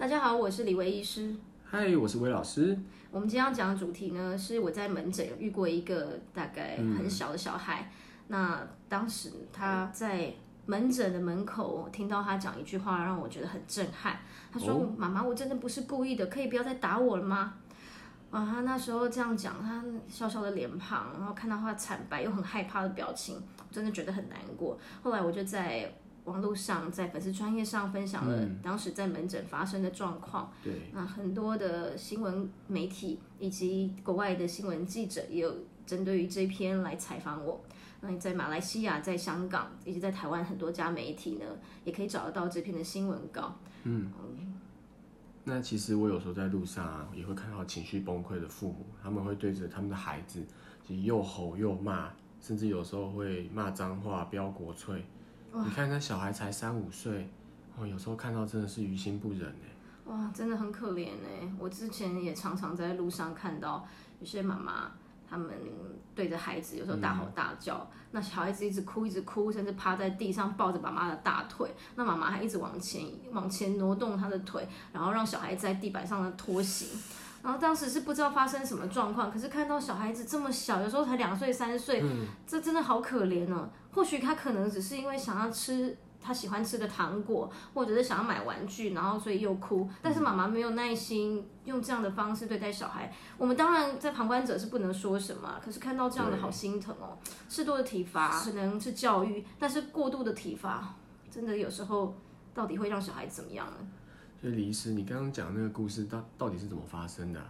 [0.00, 1.36] 大家好，我是李维医师。
[1.62, 2.74] 嗨，我是魏老师。
[3.10, 7.92] 我们今天要讲的主题呢，是我在门诊遇过一个大概很小的小孩。
[8.28, 10.32] 那当时他在
[10.64, 14.18] 门诊的门口，听到他讲一句话，让我觉得很震撼。
[14.50, 17.56] 他说：“妈妈，我真的不是故意的，可以不要再打我了吗？”
[18.32, 23.38] 啊，他那时候这样讲，他笑笑的脸庞，然后看到他惨白又很害怕的表情，
[23.70, 24.78] 真的觉得很难过。
[25.02, 25.92] 后来我就在。
[26.30, 30.52] 网络上在粉丝专业上分享了当时在门诊发生的状况。
[30.62, 35.52] 对，那很多的新闻媒体以及国外的新闻记者也有
[35.84, 37.60] 针对于这篇来采访我。
[38.00, 41.44] 那你在马来西亚、在香港以及在台湾很多家媒体呢，
[41.84, 43.56] 也可以找得到这篇的新闻稿。
[43.82, 44.12] 嗯，
[45.42, 50.46] 那其实我有时候在路上啊，也会看到情绪崩溃的父母，他们会对着他们的孩子，
[50.86, 52.08] 又吼又骂，
[52.40, 55.04] 甚至有时候会骂脏话、飙国粹。
[55.52, 57.28] 你看那小孩才三五岁，
[57.76, 60.12] 哦，有时候看到真的是于心不忍哎。
[60.12, 61.48] 哇，真的很可怜哎！
[61.58, 63.86] 我之前也常常在路上看到
[64.18, 64.90] 有些妈妈，
[65.28, 65.48] 他们
[66.14, 76.88] 对着孩子有时候大吼大叫，那小孩子一直哭一直哭，甚至趴在地上抱着妈妈的大腿，那妈妈还一直往前往前挪动他的腿，然后让小孩在地板上的拖行。
[77.42, 82.04] 然后当时是不知道发生什么状况，可是看到小孩子这么小，有时候才两岁三岁，
[82.46, 83.68] 这真的好可怜哦。
[83.92, 89.88] 或许他可能只是因为想要吃他喜欢吃的糖果，或者是想要买玩具，然后所以又哭。
[90.02, 93.10] 但是妈妈没有耐心用这样的方式对待小孩。
[93.38, 97.16] 我们当然在旁观者是不能说什么，可是看到这样的好心疼哦。
[97.48, 100.94] 适度的体罚可能是教育，但是过度的体罚，
[101.30, 102.14] 真的有时候
[102.52, 103.76] 到底会让小孩怎么样呢？
[104.40, 107.40] 所以李医师，你刚刚讲那个故事，到到底是怎么发生的？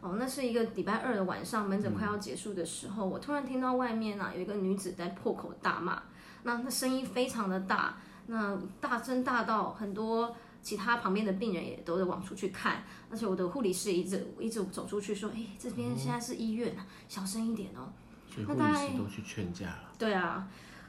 [0.00, 6.00] 哦，那是一个礼拜二的晚上，门诊快要结束的时候，我突然听到外面啊有一个女子在破口大骂，
[6.44, 17.90] 那那声音非常的大，那大声大到很多其他旁边的病人也都在往出去看，而且我的护理师一直一直走出去说，哎，这边现在是医院啊，小声一点哦。
[18.30, 19.92] 所以护理师都去劝架了。
[19.98, 20.46] 对啊。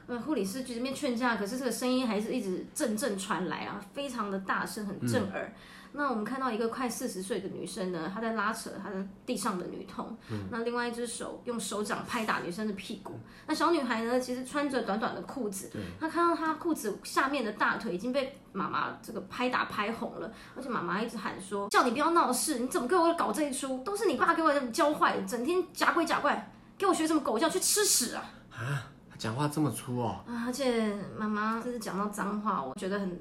[0.08, 5.54] 呃，护理师去这边劝架，可是这个声音还是一直阵阵传来啊，非常的大声，很震耳。
[5.94, 10.16] 那我们看到一个快四十岁的女生呢，她在拉扯她的地上的女童，
[10.52, 13.20] 那另外一只手用手掌拍打女生的屁股。
[13.48, 23.82] 那小女孩呢，其实穿着短短的裤子，她看到她裤子下面的大腿已经被妈妈这个拍打拍红了，而且妈妈一直喊说：“叫你不要闹事，你怎么给我搞这一出？
[23.84, 28.24] 都是你爸给我教坏的，整天假鬼假怪，给我学什么狗叫，去吃屎啊！”
[28.56, 28.92] 啊。
[29.18, 30.20] 讲话这么粗哦！
[30.28, 33.20] 啊，而且妈妈就是讲到脏话，我觉得很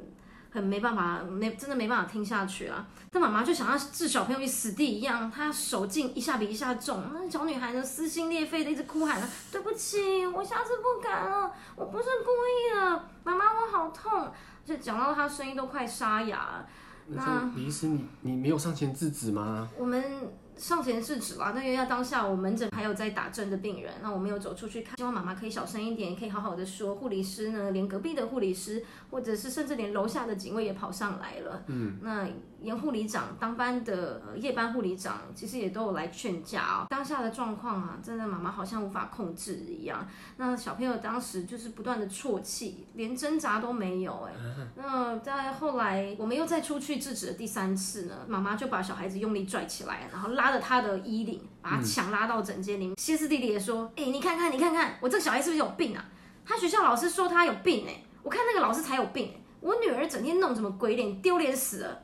[0.50, 2.86] 很没办法，没真的没办法听下去了。
[3.10, 7.02] 但妈妈就想要置小朋友于死地一样，她手劲一下比一下重。
[7.14, 9.20] 那小女孩呢，撕心裂肺的一直哭喊
[9.50, 16.66] ：“对不起，我下次不敢了，我不是故意的，妈妈我好痛。”而且讲到她声音都快沙哑了。
[17.08, 19.68] 那李医师，你你没有上前制止吗？
[19.78, 20.02] 我们。
[20.56, 26.94] 上前制止了，那因为要当下我门诊还有在打针的病人，那我没有走出去看，希望妈妈可以小声一点，可以好好的说。
[26.96, 31.62] 护理师呢，连隔壁的护理师，或者是甚至连楼下的警卫也跑上来了。
[31.66, 32.26] 嗯，那
[32.62, 36.86] 连护理长当班的夜班护理长，其实也都有来劝架啊。
[36.88, 40.08] 当下的状况啊，真的妈妈好像无法控制一样。
[40.38, 44.26] 那小朋友当时就是不断的啜泣，连挣扎都没有。
[44.26, 44.32] 哎，
[44.74, 50.45] 那在后来我们又再出去制止了第三次呢，妈妈就把小孩子用力拽起来，然后拉。
[50.46, 52.96] 拉着他的衣领，把他强拉到诊间里面。
[52.96, 56.04] 歇斯底里的说：“哎，你看看，你看看，我这个小孩是不是有病啊？
[56.44, 59.40] 他学校老师说他有病哎，我看那个老师才有病哎。
[59.60, 62.02] 我女儿整天弄什么鬼脸，丢脸死了。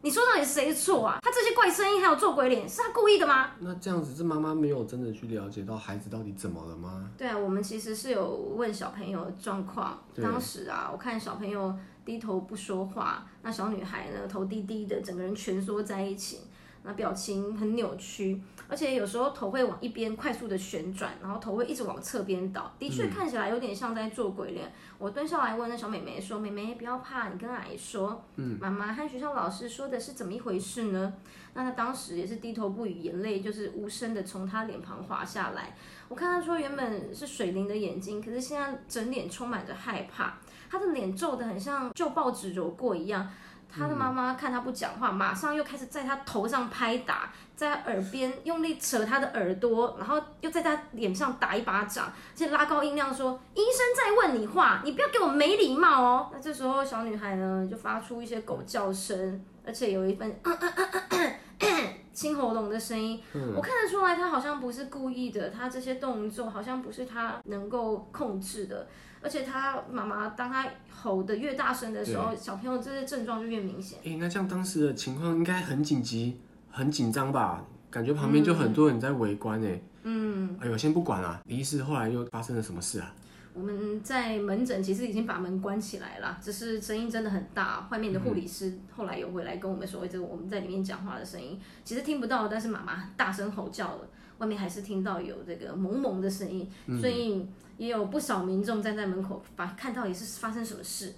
[0.00, 1.18] 你说到底谁的错啊？
[1.20, 3.50] 他这些怪声音还有做鬼脸，是他故意的吗？
[3.58, 7.10] 那这样子，这妈妈没有真的去了解到孩子到底怎么了吗？
[7.18, 8.26] 对啊，我们其实是有
[8.56, 10.02] 问小朋友状况。
[10.22, 11.76] 当时啊，我看小朋友
[12.06, 16.38] 低头不说话，那小女孩呢，头低低的，整个人蜷缩在一起。”
[16.84, 24.72] 那表情很扭曲，而且有时候头会往一边快速的旋转，然后头会一直往侧边倒，的确看起来有点像在做鬼脸。
[24.98, 31.12] 我蹲下来问那小美眉说：“妹妹不要怕，你跟阿姨说，嗯，妈妈和学校老师说的是怎么一回事呢？”
[31.54, 35.76] 那她当时也是低头不语，眼泪就是无声的从她脸庞滑下来。
[36.08, 40.38] 我看她说原本是水灵的眼睛，可是现在整脸充满着害怕，
[40.70, 43.28] 她的脸皱得很像旧报纸揉过一样。
[43.74, 56.30] 他的妈妈看他不讲话，马上又开始在他头上拍打，在他耳边用力扯他的耳朵，然后又在他脸上打一巴掌，而且拉高音量说：“医生在问你话，你不要给我没礼貌哦。
[56.34, 60.38] ”那这时候小女孩呢，就发出一些狗叫声，而且有一份
[62.12, 63.54] 清喉咙的声音，嗯。
[63.56, 68.86] 我看得出来她好像不是故意的，她这些动作好像不是她能够控制的，
[69.22, 73.98] 而且他妈妈当他吼的越大声的时候，小朋友这些症状就越明显。
[74.04, 76.38] 哎、那这样当时的情况应该很紧急、
[76.70, 77.64] 很紧张吧？
[77.90, 79.80] 感觉旁边就很多人在围观哎。
[80.04, 83.14] 嗯，哎呦，先不管啦，李医师后来又发生了什么事啊？
[83.54, 87.86] 我们在门诊其实已经把门关起来了，只是声音真的很大。
[87.90, 94.08] 外面的护理师后来有回来跟我们说，这个我们在里面讲话的声音其实听不到，但是妈妈大声吼叫了，
[94.42, 96.68] 外面还是听到有这个蒙蒙的声音，
[97.00, 97.46] 所以
[97.76, 101.14] 也有不少民众站在门口把看到底是发生什么事。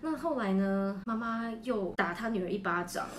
[0.00, 1.00] 那后来呢？
[1.06, 3.12] 妈妈又打她女儿一巴掌了。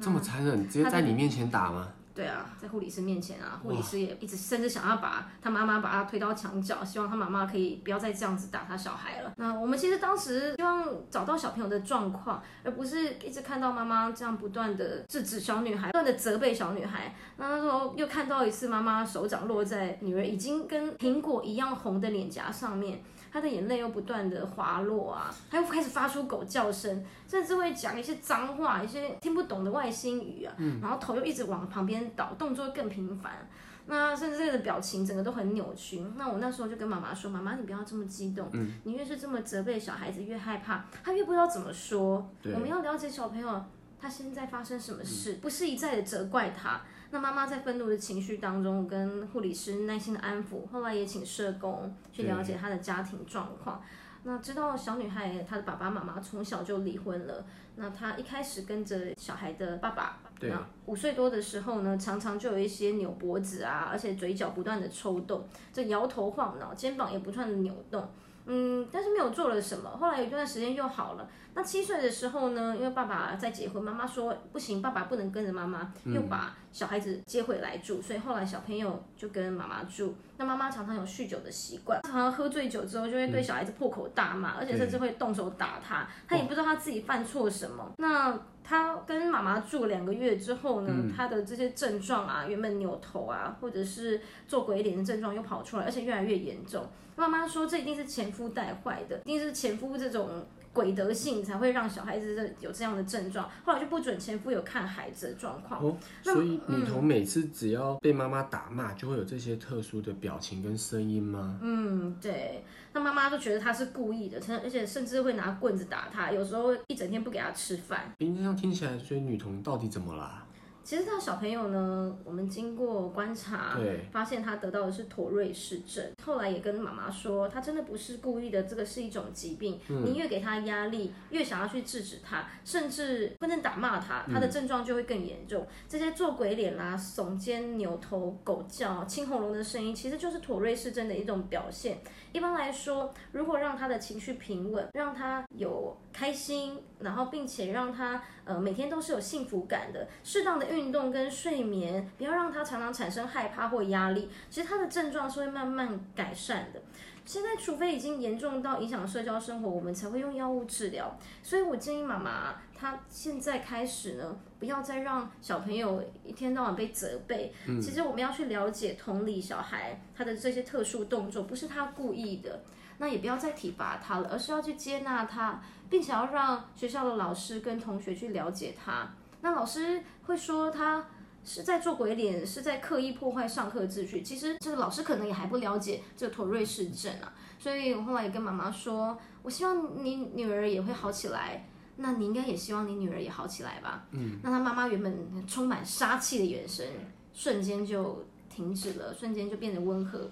[0.00, 1.88] 这么残忍，直接在你面前打吗？
[2.14, 9.32] 对啊，在护理师面前啊，护理师也一直甚至想要把他妈妈把他推到墙角，希望他妈妈可以不要再这样子打他小孩了。
[9.36, 17.14] 那我们其实当时希望找到小朋友的状况，而不是一直看到妈妈这样不断的制止小女孩，不断的责备小女孩。
[17.36, 23.02] 那那时候又看到一次妈妈手掌落在女儿已经跟苹果一样红的脸颊上面。
[23.32, 33.48] 她的眼泪又不断的滑落啊，他又开始发出狗叫声，甚至会讲一些脏话，一些听不懂的外星语啊，然后头又一直往旁边倒，动作更频繁。
[33.86, 36.00] 那甚至这个表情整个都很扭曲。
[36.16, 38.48] 那我那时候就跟妈妈说：“妈妈，你不要这么激动，
[38.84, 42.30] 你越是这么责备小孩子，越害怕，他越不知道怎么说。
[42.54, 43.64] 我们要了解小朋友
[44.00, 46.80] 他现在发生什么事，不是一再的责怪他。
[47.12, 53.82] 那妈妈在愤怒的情绪当中，我跟护理师耐心的安抚，后来也请社工去了解她的家庭状况。
[54.22, 57.44] 那知道小女孩她的爸爸妈妈从小就离婚了，
[57.76, 68.08] 那她一开始跟着小孩的爸爸，对那五岁多的时候呢，常常就有一些扭脖子啊，而且嘴角不断的抽动，这摇头晃脑，肩膀也不断的扭动。
[68.46, 69.90] 嗯，但是没有做了什么。
[69.90, 71.28] 后来有一段时间又好了。
[71.60, 80.14] 那七岁的时候呢，因为爸爸在结婚，妈妈说不行，爸爸不能跟着妈妈，又把小孩子接回来住，所以后来小朋友就跟妈妈住。
[80.38, 86.08] 那妈妈常常有酗酒的习惯，常常喝醉酒之后就会对小孩子破口大骂，而且甚至会动手打他。
[86.26, 87.92] 他也不知道他自己犯错什么。
[87.98, 94.18] 那他跟妈妈住两个月之后呢，他的这些症状啊，原本扭头啊，或者是
[94.48, 96.88] 做鬼脸的症状又跑出来，而且越来越严重。
[97.16, 103.50] 妈妈说这一定是前夫带坏的，一定是前夫这种鬼德性才会让小孩子有这样的症状。
[103.64, 105.84] 后来就不准前夫有看孩子的状况。
[105.84, 111.58] 哦，所以女童每次只要被妈妈打骂，就会有这些特殊的表情跟声音吗？
[111.62, 112.64] 嗯，对。
[112.92, 118.12] 那妈妈就觉得她是故意的，而且甚至会拿棍子打她，有时候一整天不给她吃饭。
[118.18, 120.44] 诶，这样听起来，所以女童到底怎么啦？
[120.90, 126.04] 其实他小朋友呢，我们经过观察，对，发现他得到的是妥瑞氏症。
[126.24, 129.78] 后来也跟妈妈说，他真的不是故意的，这个是一种疾病。
[129.86, 135.64] 你越给他压力，越想要去制止他，甚至不能打骂他，他的症状就会更严重。
[135.88, 141.98] 这些做鬼脸啦、耸肩、扭头、狗叫、青喉咙的声音，其实就是妥瑞氏症的一种表现。
[142.32, 156.80] 一般来说，如果让他的情绪平稳，让他有开心，然后并且让他呃每天都是有幸福感的，适当的运动跟睡眠，不要让他常常产生害怕或压力，其实他的症状是会慢慢改善的。
[157.26, 161.16] 现在，除非已经严重到影响社交生活，我们才会用药物治疗。
[161.42, 167.52] 所以我建议妈妈，她现在开始呢，不要再让小朋友一天到晚被责备。
[167.80, 172.62] 其实我们要去了解、同理小孩他的这些特殊动作，不是他故意的。
[172.98, 179.08] 那也不要再体罚他了，而是要去接纳他，并且要让学校的老师跟同学去了解他。
[179.42, 181.06] 那老师会说他
[181.44, 184.22] 是在做鬼脸，是在刻意破坏上课秩序。
[184.22, 191.66] 其实这个老师可能也还不了解这个妥瑞氏症啊，所以我后来也跟妈妈说，我希望你女儿也会好起来。
[191.96, 194.06] 那你应该也希望你女儿也好起来吧？
[194.12, 194.38] 嗯。
[194.42, 196.86] 那他妈妈原本充满杀气的眼神，
[197.34, 200.30] 瞬间就停止了，瞬间就变得温和。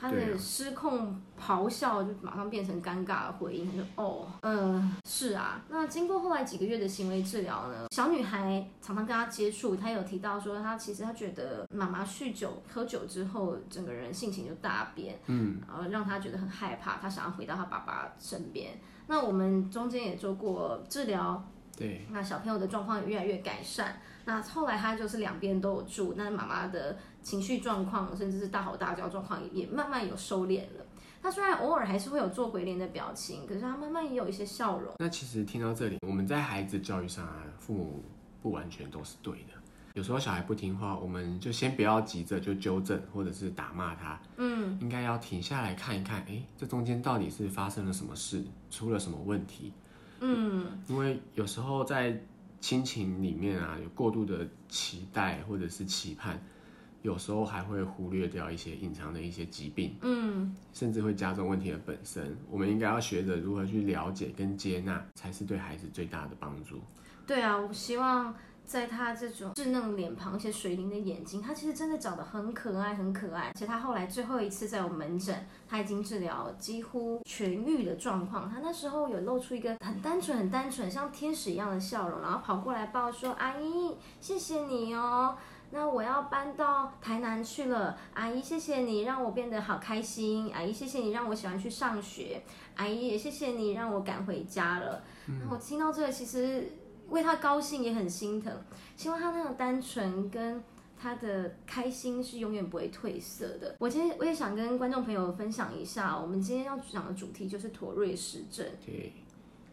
[0.00, 5.62] 他的失控咆哮就马上变成尴尬的回应，他就哦，嗯，是啊。
[5.68, 18.80] 那经过后来几个月的行为治疗呢，小女孩常常跟他接触，她有提到说，她其实她觉得妈妈酗酒、喝酒之后，整个人性情就大变，嗯，然后让她觉得很害怕，她想要回到她爸爸身边。
[19.06, 21.44] 那我们中间也做过治疗，
[21.76, 24.00] 对，那小朋友的状况也越来越改善。
[24.26, 30.86] 那后来他就是两边都有住，那妈妈的情绪状况，甚至是大吼大叫状况也慢慢有收敛了。
[31.22, 34.94] 他虽然偶尔还是会有做鬼脸的表情，可是他慢慢也有一些笑容。
[34.98, 38.02] 那其实听到这里，我们在孩子教育上啊，父母
[38.40, 39.52] 不完全都是对的。
[39.94, 49.72] 有时候小孩不听话，我们就先不要急着就纠正或者是打骂他，嗯，应该要停下来看一看，哎，这中间到底是发生了什么事，出了什么问题？
[50.20, 52.18] 嗯，因为有时候在
[52.60, 56.40] 亲情里面啊有过度的期待或者是期盼，
[57.02, 62.36] 有时候还会忽略掉一些隐藏的一些疾病，嗯，甚至会加重问题的本身。
[62.50, 66.80] 我们应该要学着如何去了解跟接纳，才是对孩子最大的帮助。
[67.26, 68.34] 对啊，我希望。
[68.62, 73.48] 在他这种稚嫩脸庞，而且水灵的眼睛，他其实真的长得很可爱，很可爱。
[73.48, 78.48] 而且他后来最后一次在我门诊，他已经治疗几乎痊愈的状况。
[78.48, 85.36] 他那时候有露出一个很单纯、很单纯，像天使一样的笑容，然后跑过来抱说：“阿姨，谢谢你哦。
[85.70, 92.42] 那我要搬到台南去了，阿姨谢谢你让我变得好开心，阿姨谢谢你让我喜欢去上学，
[92.76, 95.02] 阿姨也谢谢你让我赶回家了。”
[95.50, 96.72] 我听到这个，其实。
[97.10, 98.56] 为他高兴也很心疼，
[98.94, 100.62] 希望他那种单纯跟
[100.96, 103.74] 他的开心是永远不会褪色的。
[103.80, 108.64] 我今天我也想跟观众朋友分享一下，我们今天要讲的主题就是妥瑞氏症。
[108.86, 109.12] 对，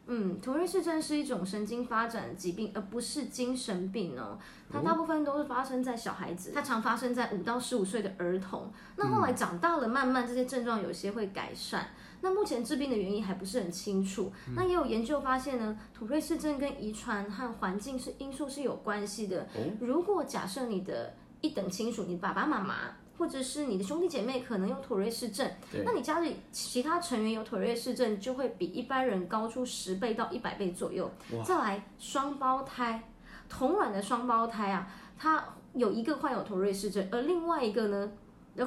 [0.07, 4.39] 嗯，妥瑞氏症是一种神经发展疾病，而不是精神病哦。
[4.71, 8.71] 它大部分都是发生在小孩子，它常发生在五到十五岁的儿童。
[8.95, 11.89] 那后来长大了，慢慢这些症状有些会改善。
[12.21, 14.31] 那目前治病的原因还不是很清楚。
[14.55, 19.47] 那也有研究发现呢，土瑞氏症跟遗传和环境是因素是有关系的。
[19.79, 22.75] 如果假设你的一等亲属，你爸爸妈妈
[23.17, 25.49] 或者是你的兄弟姐妹可能有妥瑞氏症，
[25.83, 31.09] 那你家里其他成员有妥瑞氏症，就会比一般人高出十倍到一百倍左右。
[31.45, 33.09] 再来，双胞胎
[33.49, 35.43] 同卵的双胞胎啊，他
[35.73, 38.11] 有一个患有妥瑞氏症，而另外一个呢？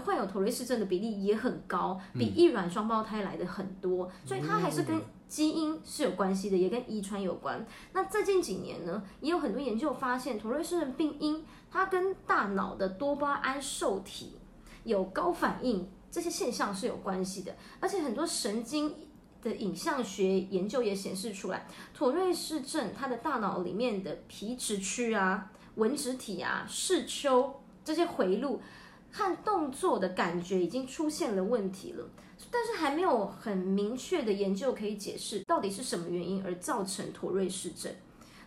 [0.05, 7.67] 患有妥瑞氏症的比例也很高，比异卵双胞胎来的很多，所以它还是跟基因是有关系的，也跟遗传有关。
[7.93, 14.39] 那最近几年呢，也有很多研究发现，妥瑞氏症病因它跟大脑的多巴胺受体
[14.85, 17.57] 有高反应，这些现象是有关系的。
[17.81, 18.95] 而且很多神经
[19.43, 28.61] 的影像学研究也显示出来，妥瑞氏症它的大脑里面的皮质区啊、纹质体啊、视丘这些回路。
[29.13, 32.09] 看动作的感觉已经出现了问题了，
[32.49, 37.93] 但是还没有很明确的研究可以解释到底是什么原因而造成妥瑞氏症。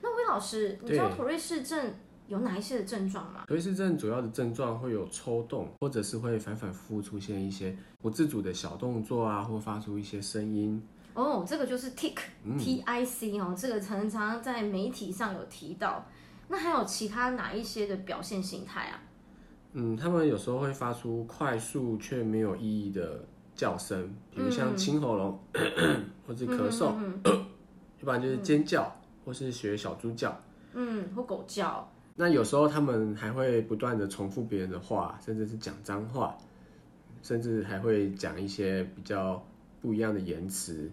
[0.01, 1.93] 那魏老师，你知道妥瑞氏症
[2.33, 3.43] 有哪一些的症状吗？
[3.47, 10.81] 妥瑞氏症主要的症状会有抽动，或者是会反反复复出现一些不自主的小动作啊，或发出一些声音。
[11.13, 16.03] 哦，这个就是 tic，T I C 哦，这个常常在媒体上有提到。
[16.47, 18.99] 那还有其他哪一些的表现形态啊？
[19.73, 23.23] 嗯，他们有时候会发出快速却没有意义的
[23.53, 25.39] 叫声，比如像清喉咙，
[26.27, 26.95] 或者咳嗽，
[28.01, 28.91] 一般就是尖叫，
[29.23, 30.35] 或是学小猪叫，
[30.73, 31.87] 嗯，或狗叫。
[32.15, 36.37] 那有时候他们还会不断的重复别人的话，甚至是讲脏话，
[37.21, 39.43] 甚至还会讲一些比较
[39.81, 40.91] 不一样的言辞。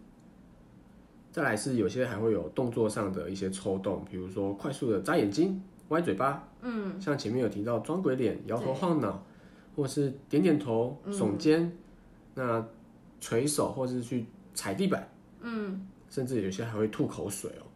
[1.31, 5.63] 再来是有些还会有动作上的一些抽动，比如说快速的眨眼睛。
[5.91, 9.21] 歪嘴巴，嗯，像前面有提到装鬼脸、摇头晃脑，
[9.75, 11.77] 或是点点头、耸肩，
[12.33, 12.65] 那
[13.21, 14.25] 垂手或是去
[14.55, 15.09] 踩地板，
[15.41, 17.67] 嗯，甚至有些还会吐口水哦。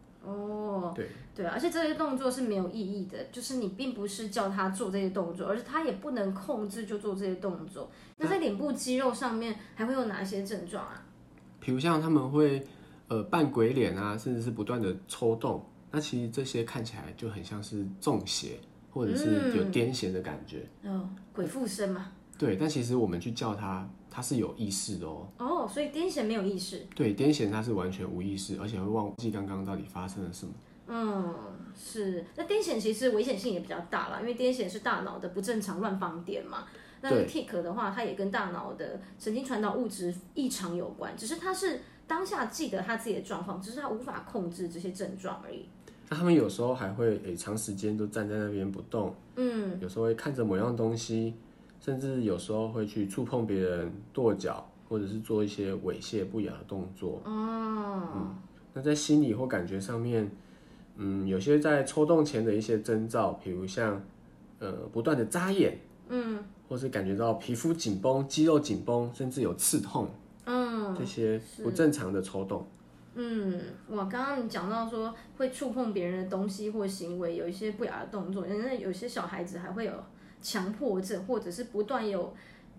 [0.95, 7.91] 哦，对对，而且这些动作是没有意义的，就是你并不是叫他做这些动作，而是他也不能控制就做这些动作。
[8.17, 11.03] 那在脸部肌肉上面还会有哪些症状啊？
[11.59, 12.65] 比如像他们会
[13.07, 15.65] 呃扮鬼脸啊，甚至是不断的抽动。
[15.91, 18.59] 那其实这些看起来就很像是中邪，
[18.91, 20.67] 或者是有癫痫的感觉。
[20.83, 22.11] 哦，鬼附身嘛。
[22.37, 25.27] 对，但其实我们去叫他，他是有意识的哦。
[25.37, 26.85] 哦，所以癫痫没有意识。
[26.93, 30.53] 对，癫痫他是完全无意识，而且会忘记刚刚到底发生了什么。
[30.87, 31.33] 嗯，
[31.75, 32.25] 是。
[32.35, 36.65] 那癫痫其实危险性也比较大啦，因为癫痫是大脑的不正常乱放电嘛。
[37.01, 45.65] 那 tic 的话，它也跟大脑的神经传导物质异常有关，只是它是当下记得他自己的状况，只是他无法控制这些症状而已。
[46.09, 51.33] 那他们有时候还会诶长时间都站在那边不动，嗯，有时候会看着某样东西，
[51.79, 57.21] 甚至有时候会去触碰别人、跺脚，或者是做一些猥亵不雅的动作。
[57.25, 58.35] 哦，嗯，
[58.73, 60.29] 那在心理或感觉上面，
[60.97, 64.01] 嗯，有些在抽动前的一些征兆，比如像
[64.59, 65.77] 呃不断的眨眼，
[66.09, 70.09] 嗯，或是感觉到皮肤紧绷、肌肉紧绷，甚至有刺痛，
[70.45, 72.65] 嗯，这些不正常的抽动。
[73.15, 79.91] 嗯，哇，刚刚你讲到说会触碰别人的东西或行为，有一些不雅的动作，那有些小孩子还会有
[80.41, 82.33] 强迫症，或者是不断有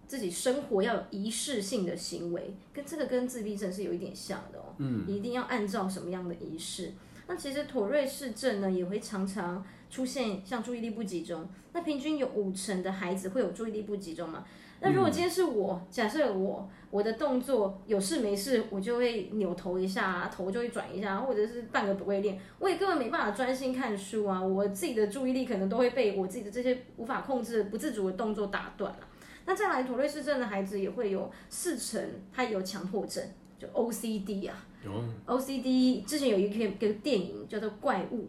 [0.07, 4.75] 自己生活要有仪式性的行为，跟这个跟自闭症是有一点像的哦。
[4.79, 6.93] 嗯，一定要按照什么样的仪式？
[7.27, 11.49] 那其实妥瑞氏症呢，也会常常出现像注意力不集中。
[11.73, 14.45] 那平均有五成的孩子会有注意力不集中嘛？
[14.81, 24.41] 那如果今天是我，假设我我的动作有事没事，我就会扭头一下，头就会转一下，或者是半个不会练，我也根本没办法专心看书啊！
[24.41, 28.99] 我自己的注意力可能都会被我自己的这些无法控制、不自主的动作打断了。
[29.47, 32.01] 那再来，妥瑞氏症的孩子也会有四成，
[32.33, 33.25] 他有强迫症，
[33.59, 34.67] 就 OCD 啊。
[34.87, 38.23] 有 OCD 之前有一篇个电影叫做《怪物》，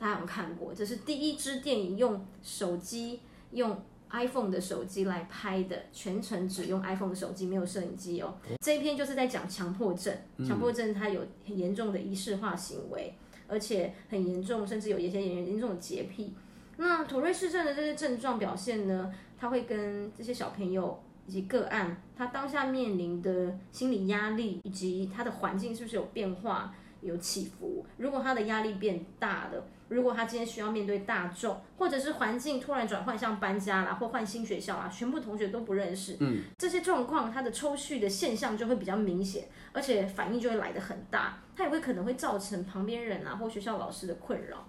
[0.00, 0.72] 大家有看过？
[0.72, 3.76] 这是第一支电影用手机用。
[4.10, 8.32] iPhone 的手机来拍的，全程只用 iPhone 的手机，没有摄影机哦。
[8.60, 10.16] 这一篇就是在讲强迫症，
[10.46, 13.12] 强迫症它有很严重的仪式化行为，
[13.48, 16.32] 而且很严重，甚至有一些严严重的洁癖。
[16.76, 26.74] 那妥瑞氏症的这些症状表现呢，它会跟这些小朋友以及个案，他当下面临的心理压力以及他的环境是不是有变化？
[27.00, 27.84] 有起伏。
[27.98, 44.66] 如果他的压力变大了，如果他今天需要面对大众，或者是环境突然转换，像搬家啦，或换新学校啊，全部同学都不认识，嗯，这些状况，他的抽蓄的现象就会比较明显，而且反应就会来得很大，他也会可能会造成旁边人啊或学校老师的困扰。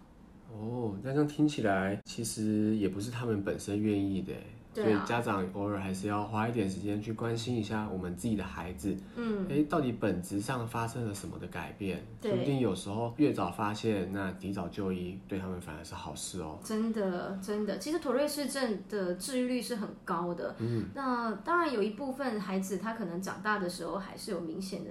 [0.52, 4.34] 哦，那这样听起来，其实也不是他们本身愿意的。
[4.84, 12.06] 所以家长偶尔还是要花一点时间去关心一下我们自己的孩子，嗯，哎，到底本质上发生了什么的改变？
[12.22, 16.60] 说不定有时候越早发现，那及早就医对他们反而是好事哦。
[16.64, 20.56] 真的，真的，其实妥瑞氏症的治愈率是很高的。
[20.60, 24.90] 嗯，那当然有一部分孩子他可能长大的时候还是有明显的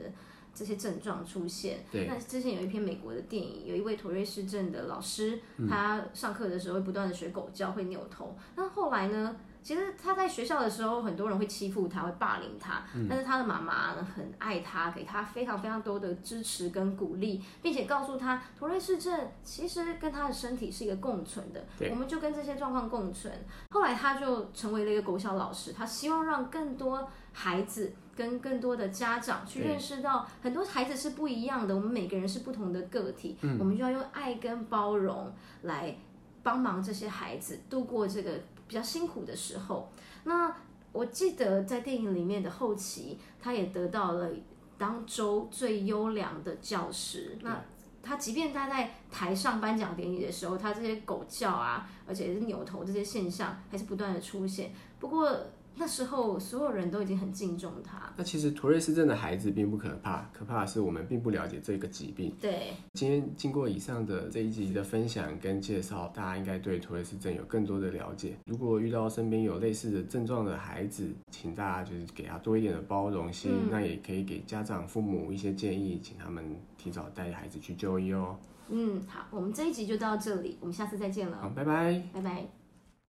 [0.54, 1.80] 这些症状出现。
[1.92, 5.38] 对，那之前有一篇美国的电影，有一位妥瑞氏症的老师，
[5.68, 8.34] 他上课的时候会不断的学狗叫，会扭头。
[8.56, 9.36] 那后来呢？
[9.64, 12.84] 其实他在学校的时候，很多人会欺负他，会霸凌他。
[13.08, 21.64] 但是他的妈妈很爱他，给他非常非常多的支持跟鼓励，并且告诉他，图瑞氏症其实跟他的身体是一个共存的。
[21.90, 23.32] 我们就跟这些状况共存。
[23.70, 35.96] 后来他就成为了一个国小老师，他希望让更多孩子跟更多的家长去认识到，很多孩子是不一样的，我们每个人是不同的个体，我们就要用爱跟包容来
[36.42, 38.32] 帮忙这些孩子度过这个。
[38.74, 39.88] 比较辛苦的时候，
[40.24, 40.52] 那
[40.90, 44.28] 我记得在电影里面的后期，他也得到了
[44.76, 47.38] 当周最优良的教师。
[47.42, 47.62] 那
[48.02, 54.72] 他即便他在台上颁奖典礼的时候，他这些狗叫啊，而且是扭头这些现象，还是不断的出现。
[54.98, 55.30] 不过。
[55.76, 58.12] 那时候所有人都已经很敬重他。
[58.16, 62.34] 那其实图瑞斯症的孩子并不可怕，可怕的是我们并不了解这个疾病。
[62.40, 68.36] 对，今天经过以上的这一集的分享跟介绍，大家应该对图瑞斯症有更多的了解。
[68.46, 76.44] 如果遇到身边有类似的症状的孩子，请大家就是给他多一点的包容心，那也可以给家长、父母一些建议，请他们
[76.78, 78.36] 提早带孩子去就医哦。
[78.70, 81.36] 嗯，好，我们这一集就到这里，我们下次再见了。
[81.38, 82.63] 好，拜拜，拜拜。